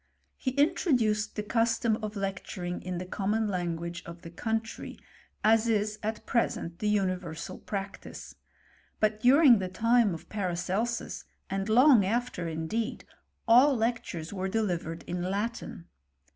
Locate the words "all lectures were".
13.47-14.49